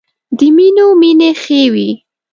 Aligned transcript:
د 0.37 0.39
مینو 0.55 0.87
مینې 1.01 1.31
ښې 1.41 1.61
وې. 1.73 1.89